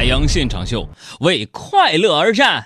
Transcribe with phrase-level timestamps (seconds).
[0.00, 2.64] 海洋现场秀，为快乐而战。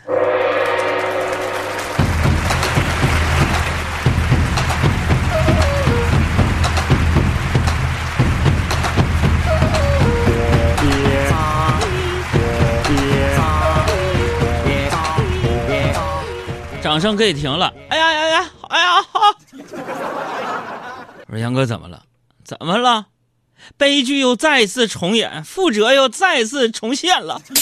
[16.81, 17.75] 掌声可以停了。
[17.89, 18.51] 哎呀呀呀！
[18.69, 18.87] 哎呀！
[21.27, 22.01] 我说杨哥怎么了？
[22.45, 23.07] 怎么了？
[23.77, 27.43] 悲剧又再次重演，覆辙又再次重现了。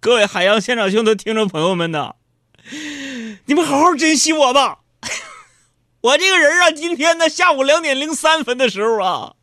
[0.00, 2.14] 各位海洋现场秀的听众朋友们呐，
[3.44, 4.78] 你们好好珍惜我吧。
[6.00, 9.34] 我这个人啊，今天呢下午两点零三分的时候啊，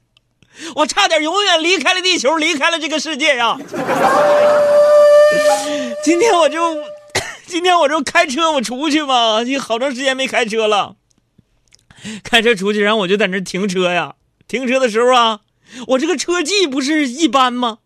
[0.75, 3.55] 我差点永远离开了地球，离开了这个世界呀。
[6.03, 6.75] 今天我就，
[7.45, 10.95] 今天我就开车我出去嘛，你好长时间没开车了。
[12.23, 14.15] 开车出去，然后我就在那停车呀。
[14.47, 15.41] 停车的时候啊，
[15.88, 17.79] 我这个车技不是一般吗？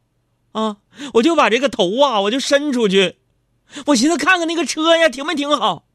[0.52, 0.78] 啊，
[1.16, 3.16] 我就把这个头啊，我就伸出去，
[3.88, 5.86] 我寻思看看那个车呀停没停好，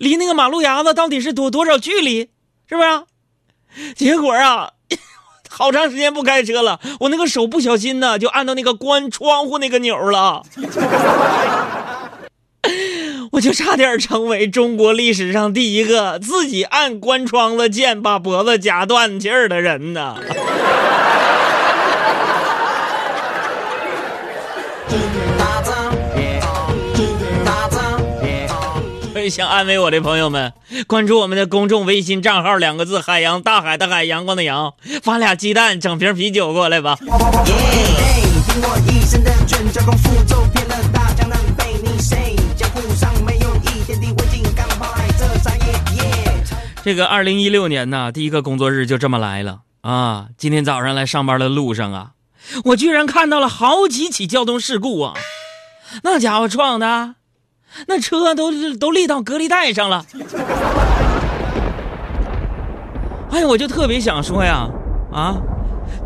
[0.00, 2.30] 离那个马路牙子到底是多多少距离，
[2.68, 3.94] 是不是？
[3.94, 4.72] 结果啊，
[5.48, 10.42] 好长时间不开车了，我那个手不小心呢，就按到那个关窗户那个钮了。
[13.32, 20.16] 我就差点成为中国历史上第一个自己按关窗子键把脖子夹断气儿的人呢。
[29.12, 30.52] 所以想安慰我的朋友们，
[30.86, 36.96] 关注我们的公众微信账号，两个字“海洋大海的海阳光的阳”，发俩鸡蛋，整瓶啤酒过来吧。
[46.84, 50.28] 这个二零一六年呢，第一个工作日就这么来了啊！
[50.38, 52.12] 今天早上来上班的路上啊，
[52.64, 55.12] 我居然看到了好几起交通事故啊！
[56.02, 57.16] 那家伙撞的，
[57.88, 60.06] 那车都都立到隔离带上了。
[63.32, 64.66] 哎呀，我就特别想说呀，
[65.12, 65.36] 啊，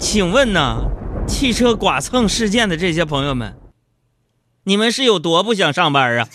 [0.00, 0.78] 请问呢，
[1.28, 3.54] 汽车剐蹭事件的这些朋友们，
[4.64, 6.28] 你们是有多不想上班啊？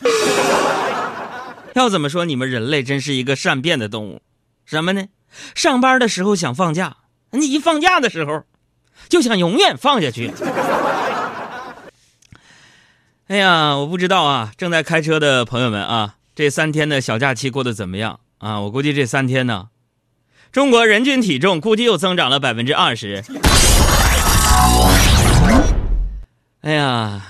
[1.76, 4.22] 要怎么说，你们人类真是一个善变的动物。
[4.66, 5.06] 什么呢？
[5.56, 6.98] 上班的时候想放假，
[7.32, 8.44] 你一放假的时候，
[9.08, 10.34] 就想永远放下去。
[13.28, 18.60] 哎呀，我不知道啊，正在开车的朋友们啊，这三天的小假期过得怎么样啊？
[18.62, 19.68] 我估计这三天呢，
[20.52, 23.24] 中国人均体重估计又增长了百分之二十。
[26.62, 27.22] 哎呀，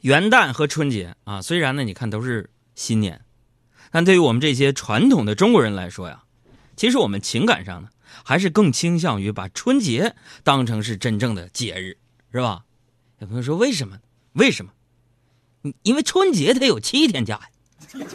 [0.00, 3.20] 元旦和春节啊，虽然呢，你看都是新年。
[3.90, 6.22] 但对于我们这些传统的中国人来说呀，
[6.76, 7.88] 其实我们情感上呢，
[8.24, 11.98] 还是更倾向于把春节当成是真正的节日，
[12.32, 12.62] 是吧？
[13.18, 13.98] 有朋友说为什么？
[14.34, 14.70] 为什么？
[15.82, 18.06] 因为春节它有七天假呀。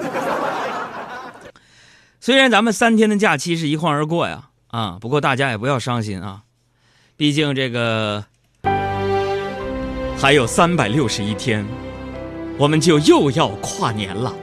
[2.19, 6.43] 虽然咱们三天的假期是一晃而过呀，啊，不过大家也不要伤心啊，
[7.17, 8.25] 毕竟这个
[10.17, 11.63] 还有三百六十一天，
[12.57, 14.33] 我们就又要跨年了。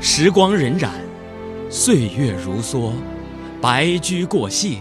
[0.00, 0.88] 时光荏苒，
[1.70, 2.92] 岁月如梭，
[3.60, 4.80] 白驹过隙，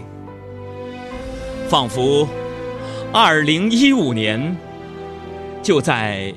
[1.70, 2.28] 仿佛
[3.14, 4.58] 二零一五年
[5.62, 6.34] 就在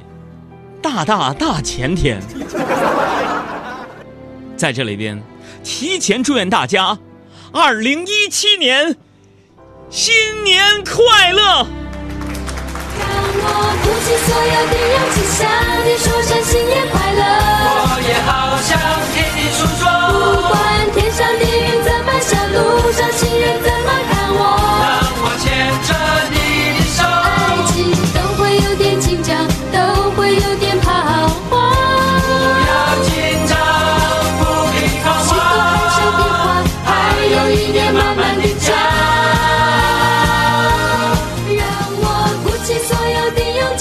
[0.83, 2.21] 大大大前天。
[4.57, 5.21] 在这里边，
[5.65, 6.99] 提前祝愿大家
[7.51, 8.97] 二零一七年
[9.91, 11.67] 新年快乐！
[13.37, 13.49] 我
[13.83, 14.44] 鼓起所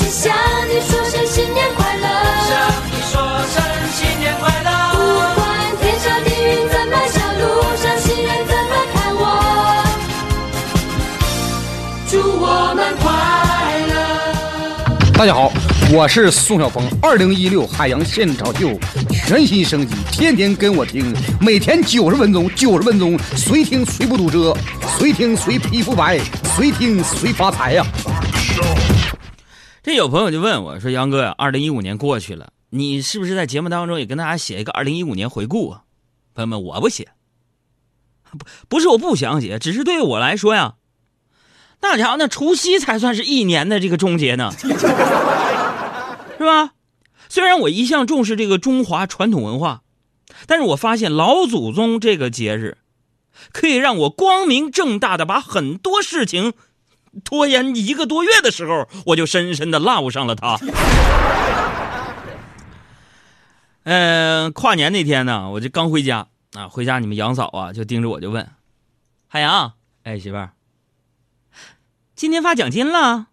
[0.10, 0.34] 向
[0.68, 2.08] 你说声新年快乐。
[2.48, 2.52] 向
[2.92, 3.22] 你说
[3.54, 3.62] 声
[3.94, 4.50] 新年快
[4.94, 5.00] 不。
[5.36, 5.44] 管
[5.82, 7.44] 天上的云怎么笑，路
[7.78, 9.22] 上行人怎么看我，
[12.10, 13.06] 祝我们快
[13.88, 13.94] 乐。
[15.14, 15.52] 大家好，
[15.92, 16.84] 我是宋晓峰。
[17.02, 18.70] 二零一六海洋现场秀
[19.12, 24.56] 全新升级，天天跟我听，每天九十分钟，九十分钟，随听随不堵车，
[24.98, 26.20] 随听随皮肤白，
[26.56, 27.86] 随听随发财呀、
[29.84, 35.82] 这有朋友就问我说：“杨哥呀，二零一五年过去了，你是不是在节目当中也跟大家写一个二零一五年回顾啊？”
[36.34, 37.10] 朋友们，我不写，
[38.32, 40.76] 不不是我不想写，只是对于我来说呀，
[41.82, 44.54] 那家伙那除夕才算是一年的这个终结呢，
[46.38, 46.72] 是吧？
[47.28, 49.82] 虽然我一向重视这个中华传统文化，
[50.48, 52.78] 但是我发现老祖宗这个节日，
[53.52, 56.54] 可以让我光明正大的把很多事情
[57.24, 60.58] 拖延一个多月的时候，我就深深的 love 上了他。
[63.84, 68.50] 嗯、 跨年那天呢，我就刚回家啊，回家你们杨嫂啊就盯着我就问，
[69.28, 69.74] 海洋，
[70.04, 70.54] 哎媳妇儿，
[72.16, 73.28] 今天发奖金了？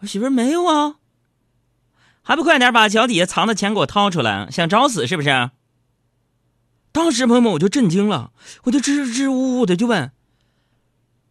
[0.00, 0.96] 我媳妇儿没有啊，
[2.22, 5.50] 还不快点把脚底下藏的钱给我掏出来，想找死是不是？
[6.90, 8.32] 当时朋友们我就震惊了，
[8.64, 10.10] 我就支支吾吾的就问，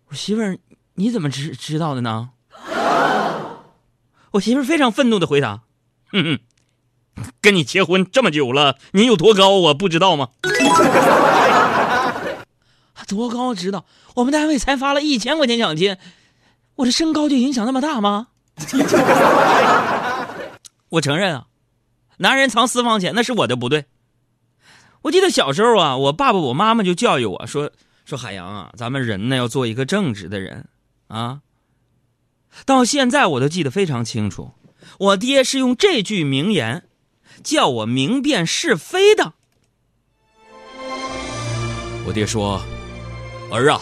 [0.07, 0.57] 我媳妇儿
[0.95, 2.31] 你怎么知知道的呢？
[4.31, 5.61] 我媳妇非常愤怒的回答，
[6.11, 6.39] 哼哼。
[7.41, 10.29] 跟你结婚这么久了，你有多高我不知道吗？
[13.07, 13.85] 多高知道？
[14.15, 15.97] 我们单位才发了一千块钱奖金，
[16.75, 18.27] 我这身高就影响那么大吗？
[20.89, 21.45] 我承认啊，
[22.17, 23.85] 男人藏私房钱那是我的不对。
[25.03, 27.71] 我记得小时候啊，我爸爸我妈妈就教育我说
[28.05, 30.65] 说海洋啊，咱们人呢要做一个正直的人
[31.11, 31.41] 啊。
[32.65, 34.53] 到现在我都记得非常清楚，
[34.99, 36.87] 我爹是用这句名言。
[37.43, 39.33] 叫我明辨是非的。
[42.05, 42.61] 我爹说
[43.51, 43.81] ：“儿啊，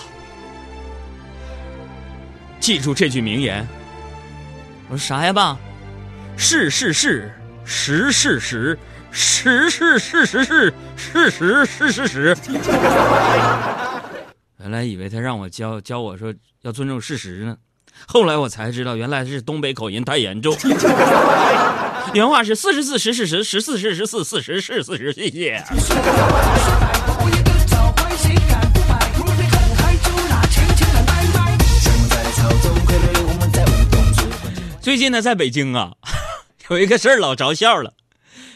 [2.60, 3.68] 记住这句名言。”
[4.88, 5.58] 我说啥呀，爸？
[6.38, 7.34] 是是是，
[7.66, 8.80] 实是实，
[9.12, 12.38] 实是事实是事实是事实。
[14.60, 16.34] 原来以为他让我教教我说
[16.64, 17.56] 要尊重事实呢，
[18.08, 20.56] 后来我才知道原来是东北口音太严重。
[22.14, 25.14] 原话是四十四十事实，十四是十四，四十是四十。
[25.14, 25.64] 谢谢。
[34.82, 35.94] 最近呢，在北京啊，
[36.70, 37.94] 有一个事儿老着笑了。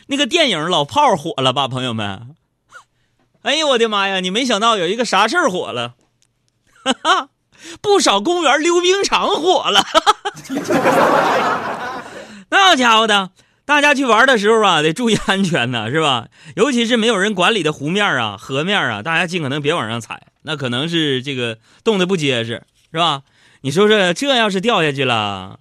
[0.07, 2.35] 那个电影《老炮儿》火了吧，朋友们？
[3.43, 4.19] 哎呦我的妈呀！
[4.21, 5.95] 你没想到有一个啥事儿火了？
[6.83, 7.29] 哈哈，
[7.81, 9.81] 不少公园溜冰场火了。
[9.81, 9.99] 哈
[10.63, 12.03] 哈
[12.49, 13.31] 那家伙的，
[13.65, 16.27] 大家去玩的时候啊，得注意安全呢，是吧？
[16.55, 23.23] 尤其是没有人管理的湖面啊、河面啊，大家尽可能别往上踩，那可能是这个冻得不结实，是吧？
[23.61, 25.59] 你说说，这要是掉下去了，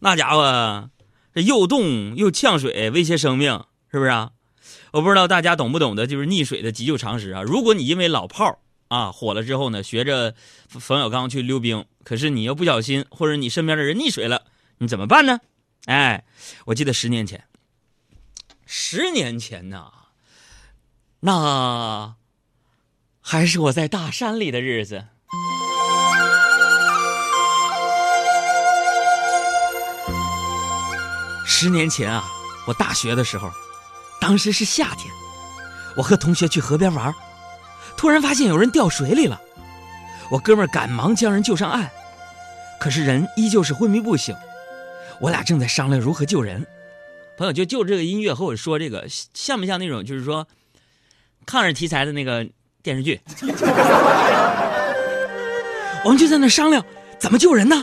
[0.00, 0.90] 那家伙
[1.32, 3.62] 这又冻又呛水，威胁生命，
[3.92, 4.30] 是不是啊？
[4.92, 7.42] 我不知道大家懂不懂得，就是溺水的急救常识啊。
[7.42, 8.58] 如果你因为老炮儿
[8.88, 10.34] 啊火了之后呢，学着
[10.68, 14.42] 冯小刚去溜冰，可是你又不小心，或者你身边的人溺水了，
[14.78, 15.40] 你怎么办呢？
[15.86, 16.24] 哎，
[16.66, 17.44] 我记得十年前，
[18.66, 19.92] 十年前呐，
[21.20, 22.16] 那
[23.20, 25.04] 还是我在大山里的日子。
[31.46, 32.24] 十年前啊，
[32.66, 33.50] 我大学的时候，
[34.30, 35.12] 当时是夏天，
[35.96, 37.12] 我和同学去河边玩，
[37.96, 39.40] 突然发现有人掉水里了，
[40.30, 41.90] 我哥们儿赶忙将人救上岸，
[42.78, 44.32] 可是人依旧是昏迷不醒。
[45.20, 46.64] 我俩正在商量如何救人，
[47.36, 49.04] 朋友就就这个音乐和我说这个
[49.34, 50.46] 像不像那种就是说
[51.44, 52.46] 抗日题材的那个
[52.84, 53.20] 电视剧？
[56.04, 56.84] 我们就在那商量
[57.18, 57.82] 怎么救人呢？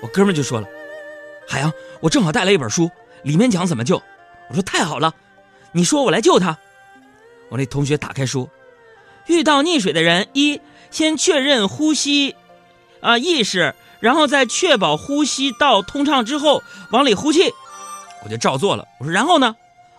[0.00, 0.66] 我哥们就说了
[1.46, 2.90] ：“海洋，我正好带来一本书，
[3.24, 4.02] 里面讲怎么救。”
[4.48, 5.14] 我说：“太好了，
[5.72, 6.58] 你说我来救他。”
[7.50, 8.48] 我那同学打开书，
[9.26, 10.60] 遇到溺水的人，一
[10.90, 12.36] 先确认呼吸
[13.00, 13.74] 啊意识。
[13.98, 17.52] 然后再确保呼吸道通畅之后，往里呼气，
[18.24, 18.88] 我就照做了。
[18.98, 19.56] 我说，然后呢？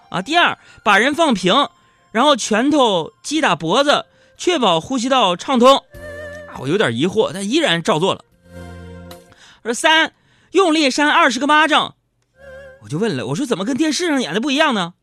[0.09, 1.69] 啊，第二，把人放平，
[2.11, 5.77] 然后拳头击打脖子，确保呼吸道畅通。
[5.77, 8.25] 啊，我有点疑惑，但依然照做了。
[9.61, 10.13] 我说三，
[10.53, 11.93] 用力扇二十个巴掌。
[12.81, 14.95] 我就问了，我说怎么跟电视上演的不一样呢？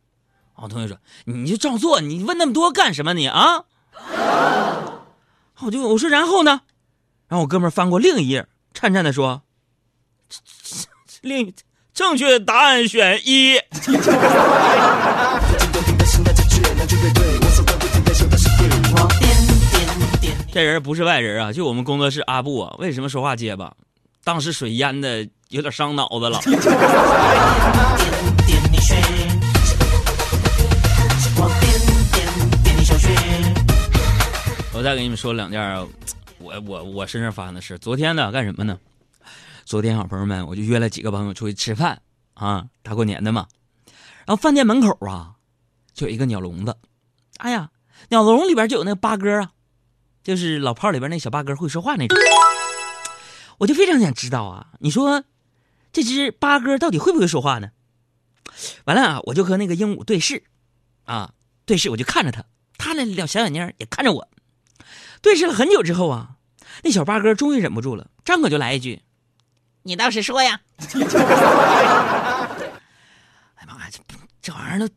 [0.61, 3.65] 啊，同学说，你就照做，你问那么多干什么你啊？
[5.63, 6.61] 我就我说然后呢？
[7.29, 8.47] 然后我哥们翻过另一页。
[8.75, 9.43] 颤颤的说
[11.23, 11.53] ：“另
[11.93, 13.61] 正确答案选一。”
[20.53, 22.75] 这人不是外人啊，就我们工作室阿布啊。
[22.79, 23.73] 为什么说话结巴？
[24.25, 26.41] 当时水淹的有点伤脑子了。
[34.89, 35.61] 再给你们说两件
[36.39, 37.79] 我我我身上发生的事。
[37.79, 38.81] 昨天呢，干什么呢？
[39.67, 42.01] 昨天好朋友们，我就约了几个朋友出去吃饭
[42.33, 43.47] 啊，大过年的嘛。
[44.25, 45.35] 然后饭店门口啊，
[45.93, 46.75] 就有一个鸟笼子。
[47.37, 47.71] 哎呀，
[48.09, 49.53] 鸟笼里边就有那个八哥啊，
[50.23, 52.19] 就是老炮里边那小八哥会说话那种。
[53.59, 55.23] 我就非常想知道啊，你说
[55.93, 57.71] 这只八哥到底会不会说话呢？
[58.87, 60.43] 完了啊，我就和那个鹦鹉对视，
[61.05, 61.35] 啊，
[61.67, 62.43] 对视，我就看着他，
[62.79, 64.27] 他那两小眼睛也看着我，
[65.23, 66.37] 对视了很久之后啊，
[66.83, 69.03] 那小八哥终于忍不住了，张口就来一句
[69.85, 70.61] ：“你倒是说呀！”
[73.57, 74.01] 哎呀妈呀，这
[74.41, 74.89] 这玩意儿都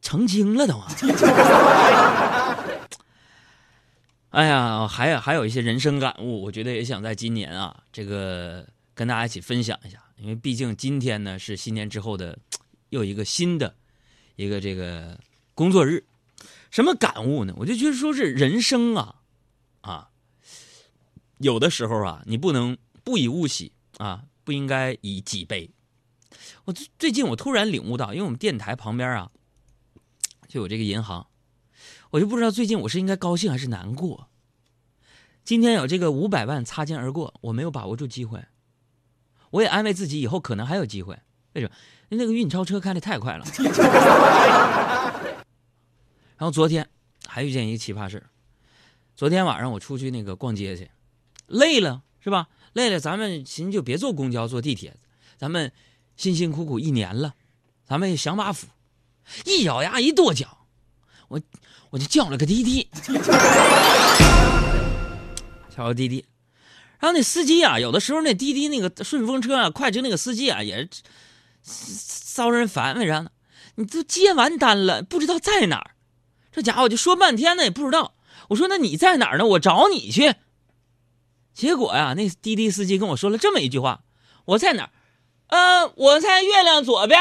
[0.00, 0.88] 成精了都啊！
[4.30, 12.38] 哎呀，还有还有一些人生感悟，我觉得也想在今年啊，这个跟大家一起分享一下，因为毕竟今天呢是新年之后的
[12.90, 13.74] 又一个新的
[14.36, 15.18] 一个这个
[15.54, 16.04] 工作日，
[16.70, 17.54] 什么感悟呢？
[17.58, 19.16] 我就觉得说是人生啊
[19.80, 20.10] 啊，
[21.38, 25.70] 有的时候啊，你不能不以物喜啊，不应该以己悲。
[26.66, 29.30] 我最最近我突然领悟到，因为我们电台旁边啊
[30.46, 31.26] 就有这个银行。
[32.10, 34.28] 我就不知道最近我是应该高兴还是难过。
[35.44, 38.44] 今天有这个五百万擦肩而过，我没有把握住机会。
[39.50, 41.18] 我也安慰自己，以后可能还有机会。
[41.54, 41.74] 为什么？
[42.10, 43.46] 那个运钞车开的太快了。
[46.38, 46.88] 然后昨天
[47.26, 48.24] 还遇见一个奇葩事
[49.14, 50.90] 昨天晚上我出去那个逛街去，
[51.46, 52.48] 累了是吧？
[52.72, 54.96] 累了，咱们寻就别坐公交，坐地铁。
[55.36, 55.72] 咱们
[56.16, 57.34] 辛辛苦苦一年了，
[57.86, 58.68] 咱们也享把福。
[59.44, 60.66] 一咬牙，一跺脚，
[61.28, 61.40] 我。
[61.90, 62.86] 我就叫了个滴滴，
[65.74, 66.26] 叫个滴滴，
[66.98, 70.88] 然后那司机啊，有的时候那滴滴那个顺风车啊，快车那个司机啊，也是
[71.62, 72.94] 骚人烦。
[72.98, 73.30] 为啥呢？
[73.76, 75.92] 你都接完单了，不知道在哪儿，
[76.58, 78.14] 这家伙就说半天呢，也不知道。
[78.48, 79.46] 我说那你在哪儿呢？
[79.46, 80.34] 我找你去。
[81.54, 84.00] 结果呀，那滴滴司机跟我说了这么一句话：
[84.44, 84.90] 我在哪儿？
[85.46, 87.16] 呃，我在月亮左边。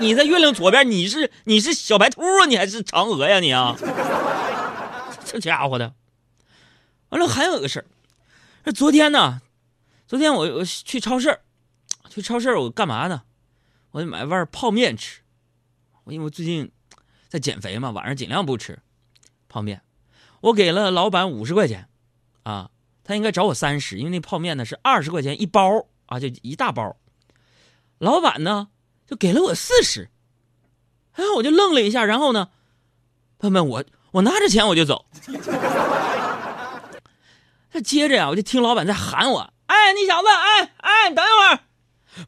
[0.00, 3.76] 你在月亮左边，你是你是小白兔啊，你还是嫦娥呀你啊？
[5.24, 5.94] 这家伙的，
[7.10, 7.86] 完了还有个事
[8.64, 9.40] 儿，昨天呢，
[10.08, 11.38] 昨天我我去超市，
[12.10, 13.22] 去超市我干嘛呢？
[13.96, 15.22] 我就买碗泡面吃，
[16.04, 16.70] 我因为我最近
[17.28, 18.78] 在减肥嘛，晚上尽量不吃
[19.48, 19.80] 泡面。
[20.42, 21.88] 我给了老板五十块钱，
[22.42, 22.70] 啊，
[23.02, 26.94] 他应该找我三十，因为那泡面呢是二十块钱一包啊，就一大包。
[27.96, 28.68] 老板呢？
[29.06, 30.10] 就给了我四十，
[31.12, 32.50] 哎，我就愣了一下，然后呢，
[33.38, 35.06] 朋友们，我我拿着钱我就走。
[37.72, 41.60] 那接着呀，我就听老板在喊我：“哎，你小子，哎哎，等一会儿。”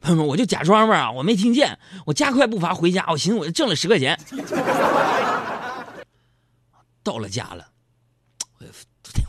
[0.01, 3.05] 朋友们，我就假装吧，我没听见，我加快步伐回家。
[3.09, 4.19] 我寻思，我就挣了十块钱。
[7.03, 7.67] 到了家了，
[8.59, 8.65] 我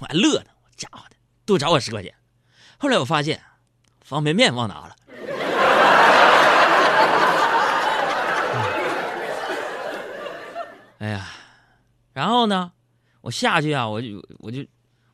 [0.01, 2.15] 我还乐呢，家伙的，多找我十块钱。
[2.77, 3.41] 后来我发现，
[4.05, 4.97] 方便面忘拿了。
[10.99, 11.27] 哎呀，
[12.13, 12.73] 然后呢，
[13.23, 14.67] 我下去啊，我就我就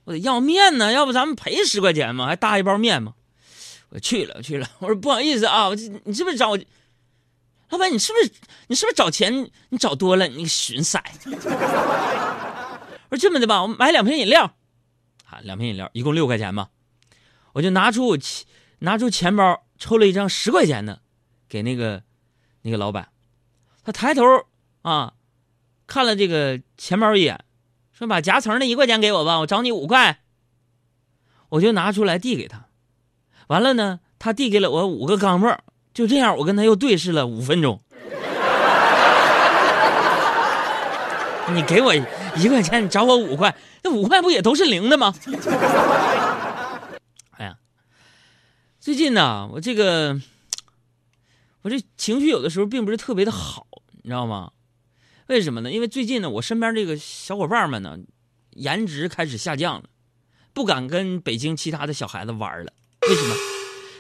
[0.05, 3.15] 我得要面呢，要不咱们赔十块钱嘛，还大一包面嘛。
[3.91, 5.75] 我去了去了， 我说不好意思啊，我
[6.05, 6.59] 你是不是找我？
[7.71, 8.33] 老板，你是不是
[8.69, 9.51] 你是不是找钱？
[9.71, 11.01] 你找多了，你寻色。
[13.09, 14.55] 我说这么的吧，我买两瓶饮料，
[15.25, 16.69] 啊，两瓶饮料一共六块钱嘛，
[17.55, 18.47] 我就拿出钱
[18.81, 21.01] 拿出钱包抽了一张十块钱的，
[21.49, 22.03] 给那个
[22.63, 23.11] 那个老板，
[23.85, 24.23] 他抬头
[24.83, 25.15] 啊。
[25.89, 27.45] 看了这个钱包一眼，
[27.93, 30.21] 说：“把夹层那一块钱给我吧，我找你五块。”
[31.51, 32.67] 我就拿出来递给他，
[33.49, 35.57] 完了呢，他递给了我五个钢镚
[35.95, 37.81] 就这样，我跟他又对视了五分钟。
[41.55, 45.15] 你给我一块钱，你找我五块，那五块不也都是零的吗？
[47.39, 47.57] 哎呀，
[48.81, 50.21] 最近呢，我这个
[51.63, 53.67] 我这情绪有的时候并不是特别的好，
[54.03, 54.51] 你知道吗？
[55.29, 55.71] 为什么呢？
[55.71, 57.97] 因为最近呢，我身边这个小伙伴们呢，
[58.51, 59.85] 颜值开始下降了，
[60.53, 62.73] 不敢跟北京其他的小孩子玩了。
[63.09, 63.35] 为什么？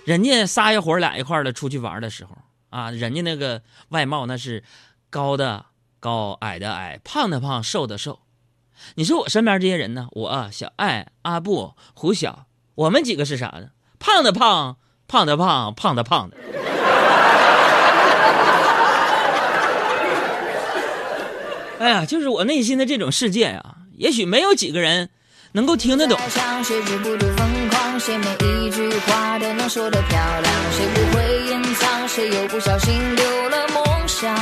[0.04, 2.36] 人家仨一伙俩一块的出去玩的时候
[2.70, 4.64] 啊，人家那个外貌那是
[5.10, 5.66] 高的
[6.00, 8.20] 高，矮的矮，胖的胖，瘦的瘦。
[8.96, 10.08] 你说我身边这些人呢？
[10.12, 13.70] 我小爱、阿布、胡晓，我们几个是啥呢？
[13.98, 14.76] 胖的胖，
[15.08, 16.36] 胖的胖，胖的胖的。
[21.78, 25.10] 哎呀，就是我内心的这种世界呀，也许没有几个人
[25.56, 26.18] 能够听得懂。
[26.62, 27.98] 谁止不住疯狂？
[27.98, 28.26] 谁每
[28.66, 30.54] 一句话都能说得漂亮？
[30.72, 32.06] 谁不会隐藏？
[32.06, 34.36] 谁又不小心丢了梦想？